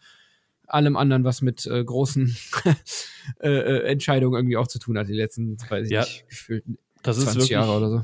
[0.68, 2.36] allem anderen, was mit äh, großen
[3.42, 6.64] äh, äh, Entscheidungen irgendwie auch zu tun hat, die letzten, weiß ich ja, nicht, gefühlt
[7.04, 8.02] das 20 ist wirklich, Jahre oder so.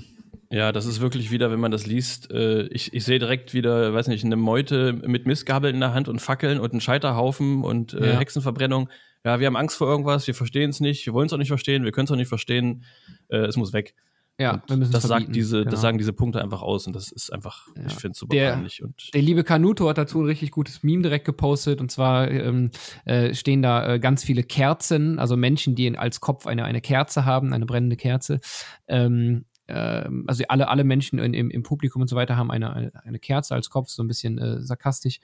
[0.51, 3.93] Ja, das ist wirklich wieder, wenn man das liest, äh, ich, ich sehe direkt wieder,
[3.93, 7.93] weiß nicht, eine Meute mit Mistgabeln in der Hand und Fackeln und einen Scheiterhaufen und
[7.93, 8.19] äh, ja.
[8.19, 8.89] Hexenverbrennung.
[9.23, 11.47] Ja, wir haben Angst vor irgendwas, wir verstehen es nicht, wir wollen es auch nicht
[11.47, 12.83] verstehen, wir können es auch nicht verstehen,
[13.29, 13.95] äh, es muss weg.
[14.37, 15.71] Ja, wir müssen das sagt diese, genau.
[15.71, 17.85] das sagen diese Punkte einfach aus und das ist einfach, ja.
[17.87, 18.83] ich finde es super der, peinlich.
[18.83, 22.69] Und der liebe Kanuto hat dazu ein richtig gutes Meme direkt gepostet und zwar ähm,
[23.05, 27.23] äh, stehen da äh, ganz viele Kerzen, also Menschen, die als Kopf eine, eine Kerze
[27.23, 28.41] haben, eine brennende Kerze.
[28.87, 32.91] Ähm, also alle, alle Menschen in, im, im, Publikum und so weiter haben eine, eine,
[33.03, 35.19] eine Kerze als Kopf, so ein bisschen äh, sarkastisch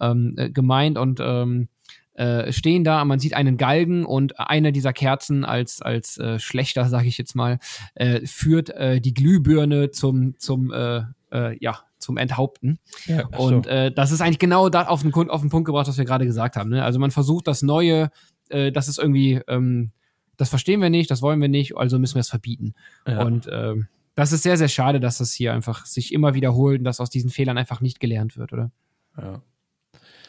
[0.00, 1.68] ähm, äh, gemeint und ähm,
[2.14, 6.84] äh, stehen da, man sieht einen Galgen und eine dieser Kerzen als, als äh, schlechter,
[6.88, 7.58] sage ich jetzt mal,
[7.94, 12.78] äh, führt äh, die Glühbirne zum, zum äh, äh, ja, zum Enthaupten.
[13.06, 15.98] Ja, und äh, das ist eigentlich genau da auf den, auf den Punkt gebracht, was
[15.98, 16.70] wir gerade gesagt haben.
[16.70, 16.84] Ne?
[16.84, 18.10] Also man versucht das Neue,
[18.48, 19.90] äh, das ist irgendwie ähm,
[20.36, 22.74] das verstehen wir nicht, das wollen wir nicht, also müssen wir es verbieten.
[23.06, 23.22] Ja.
[23.22, 26.84] Und ähm, das ist sehr, sehr schade, dass das hier einfach sich immer wiederholt und
[26.84, 28.70] dass aus diesen Fehlern einfach nicht gelernt wird, oder?
[29.16, 29.42] Ja.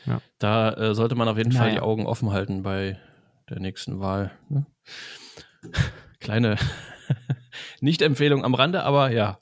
[0.05, 0.21] ja.
[0.39, 1.61] Da äh, sollte man auf jeden naja.
[1.61, 2.99] Fall die Augen offen halten bei
[3.49, 4.31] der nächsten Wahl.
[4.49, 4.65] Ne?
[6.19, 6.57] Kleine
[7.81, 9.39] Nicht-Empfehlung am Rande, aber ja,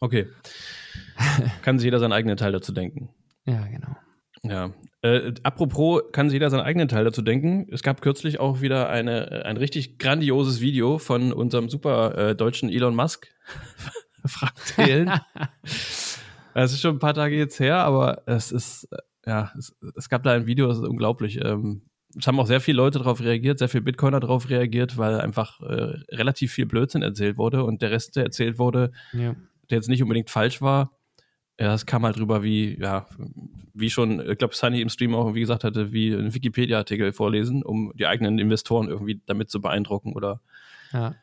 [0.00, 0.28] okay.
[1.62, 3.10] Kann sich jeder seinen eigenen Teil dazu denken.
[3.44, 3.96] Ja, genau.
[4.44, 4.72] Ja.
[5.02, 7.66] Äh, apropos, kann sich jeder seinen eigenen Teil dazu denken.
[7.70, 12.36] Es gab kürzlich auch wieder eine, äh, ein richtig grandioses Video von unserem super äh,
[12.36, 13.28] deutschen Elon Musk.
[14.26, 14.76] Fragt
[16.54, 20.08] Es ist schon ein paar Tage jetzt her, aber es ist, äh, ja, es, es
[20.08, 21.42] gab da ein Video, das ist unglaublich.
[21.42, 21.82] Ähm,
[22.18, 25.60] es haben auch sehr viele Leute darauf reagiert, sehr viele Bitcoiner darauf reagiert, weil einfach
[25.62, 29.34] äh, relativ viel Blödsinn erzählt wurde und der Rest, der erzählt wurde, ja.
[29.70, 30.90] der jetzt nicht unbedingt falsch war,
[31.62, 33.06] ja, es kam halt drüber, wie, ja,
[33.72, 37.62] wie schon, ich glaube, Sunny im Stream auch wie gesagt hatte, wie ein Wikipedia-Artikel vorlesen,
[37.62, 40.40] um die eigenen Investoren irgendwie damit zu beeindrucken oder.
[40.92, 41.14] Ja.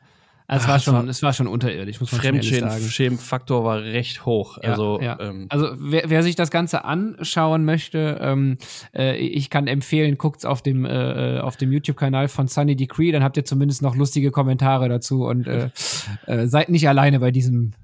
[0.46, 4.56] Also es, war schon, es war schon unterirdisch, muss man Fremdschämen-Faktor war recht hoch.
[4.62, 5.20] Ja, also, ja.
[5.20, 8.56] Ähm, also wer, wer, sich das Ganze anschauen möchte, ähm,
[8.96, 13.22] äh, ich kann empfehlen, guckt's auf dem, äh, auf dem YouTube-Kanal von Sunny Decree, dann
[13.22, 15.68] habt ihr zumindest noch lustige Kommentare dazu und äh,
[16.26, 17.74] äh seid nicht alleine bei diesem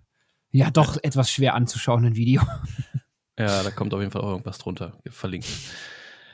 [0.57, 2.43] ja doch etwas schwer anzuschauenden Video.
[3.39, 5.47] Ja, da kommt auf jeden Fall auch irgendwas drunter verlinkt.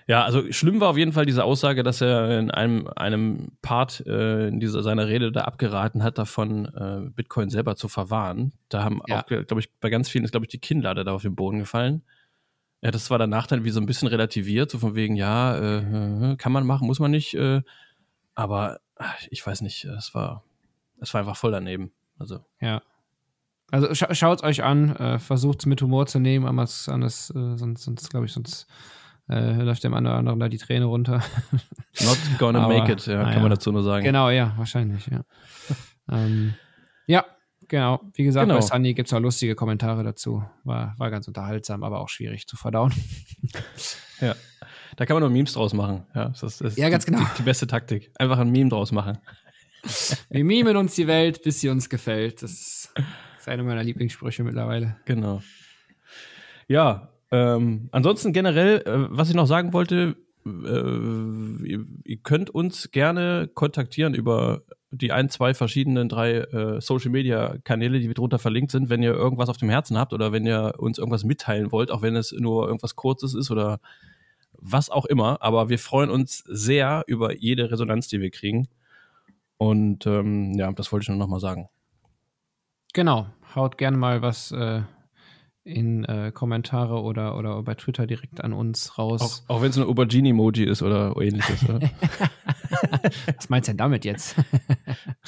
[0.06, 4.06] Ja, also schlimm war auf jeden Fall diese Aussage, dass er in einem, einem Part
[4.06, 8.52] äh, in dieser, seiner Rede da abgeraten hat, davon äh, Bitcoin selber zu verwahren.
[8.68, 9.22] Da haben Ja.
[9.22, 11.58] auch, glaube ich, bei ganz vielen ist, glaube ich, die Kinnlade da auf den Boden
[11.58, 12.02] gefallen.
[12.84, 15.78] Hat das zwar danach dann wie so ein bisschen relativiert, so von wegen, ja, äh,
[16.32, 17.62] äh, kann man machen, muss man nicht, äh,
[18.36, 18.78] aber
[19.30, 20.44] ich weiß nicht, es war,
[21.00, 21.90] es war einfach voll daneben.
[22.16, 22.80] Also, Ja.
[23.72, 27.30] Also scha schaut euch an, äh, versucht es mit Humor zu nehmen, aber es- anders,
[27.34, 28.66] äh, sonst, sonst glaube ich, sonst
[29.28, 31.22] äh, läuft dem einen oder anderen da die Träne runter.
[32.02, 34.04] not gonna Aber, make it, ja, kann man dazu nur sagen.
[34.04, 35.24] genau, ja, wahrscheinlich, ja.
[36.10, 36.54] ähm,
[37.06, 37.24] ja,
[37.66, 38.00] genau.
[38.14, 38.60] Wie gesagt, Genau.
[38.60, 40.44] bei Sunny gibt es auch lustige Kommentare dazu.
[40.64, 42.92] War, war ganz unterhaltsam, aber auch schwierig zu verdauen.
[44.20, 44.36] Ja.
[44.94, 46.04] Da kann man nur Memes draus machen.
[46.14, 47.24] Ja, das ist, das ist Ja, ganz die, genau.
[47.24, 48.12] Die, die beste Taktik.
[48.18, 49.18] Einfach ein Meme draus machen.
[50.30, 52.40] Wir mimen uns die Welt, bis sie uns gefällt.
[52.42, 52.94] Das ist,
[53.42, 54.98] das ist einer meiner Lieblingssprüche mittlerweile.
[55.04, 55.42] Genau.
[56.68, 60.14] Ja, ähm, ansonsten generell, äh, was ich noch sagen wollte,
[60.46, 67.56] äh, ihr, könnt uns gerne kontaktieren über die ein, zwei verschiedenen drei äh, Social Media
[67.64, 70.74] Kanäle, die drunter verlinkt sind, wenn ihr irgendwas auf dem Herzen habt oder wenn ihr
[70.78, 73.80] uns irgendwas mitteilen wollt, auch wenn es nur irgendwas Kurzes ist oder
[74.52, 75.42] was auch immer.
[75.42, 78.68] Aber wir freuen uns sehr über jede Resonanz, die wir kriegen.
[79.58, 81.68] Und ähm, ja, das wollte ich nur noch mal sagen.
[82.92, 83.26] Genau.
[83.54, 84.82] Haut gerne mal was äh,
[85.64, 89.44] in äh, Kommentare oder, oder bei Twitter direkt an uns Auch, raus.
[89.48, 91.62] auch wenn es ein Aubergine-Emoji ist oder ähnliches.
[91.68, 91.80] oder?
[93.36, 94.36] Was meinst du denn damit jetzt?
[94.38, 94.42] äh,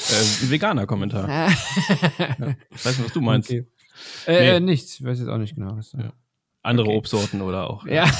[0.04, 1.48] ein Veganer-Kommentar.
[1.50, 3.50] Ich weiß nicht, was du meinst.
[3.50, 3.66] Okay.
[4.26, 4.48] Äh, Nee.
[4.56, 4.98] äh, nichts.
[4.98, 5.76] Ich weiß jetzt auch nicht genau.
[5.76, 5.92] Was.
[5.92, 6.12] Ja.
[6.62, 6.96] Andere Okay.
[6.96, 7.86] Obstsorten oder auch.
[7.86, 8.10] Ja.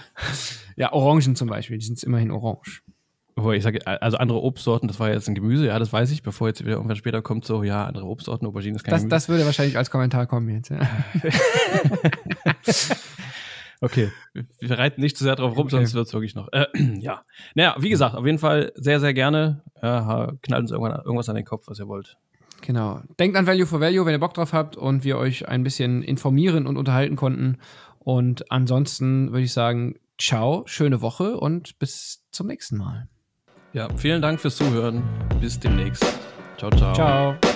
[0.76, 1.76] ja, Orangen zum Beispiel.
[1.78, 2.82] Die sind immerhin orange.
[3.36, 6.22] Wobei ich sage, also andere Obstsorten, das war jetzt ein Gemüse, ja, das weiß ich,
[6.22, 9.10] bevor jetzt wieder irgendwann später kommt, so, ja, andere Obstsorten, Aubergine ist kein Das, Gemüse.
[9.10, 10.70] das würde wahrscheinlich als Kommentar kommen jetzt.
[10.70, 10.78] Ja.
[13.80, 14.10] Okay,
[14.60, 15.76] wir- reiten nicht zu sehr drauf rum, Okay.
[15.76, 16.48] sonst wird es wirklich noch.
[16.52, 16.66] Äh,
[17.00, 17.22] ja.
[17.54, 19.62] Naja, wie gesagt, auf jeden Fall sehr, sehr gerne.
[19.82, 22.16] Ja, knallt uns irgendwann irgendwas an den Kopf, was ihr wollt.
[22.62, 23.02] Genau.
[23.18, 26.02] Denkt an Value for Value, wenn ihr Bock drauf habt und wir euch ein bisschen
[26.02, 27.58] informieren und unterhalten konnten.
[27.98, 33.08] Und ansonsten würde ich sagen, ciao, schöne Woche und bis zum nächsten Mal.
[33.74, 35.02] Ja, vielen Dank fürs Zuhören.
[35.40, 36.06] Bis demnächst.
[36.56, 36.94] Ciao, ciao.
[36.94, 37.53] Ciao.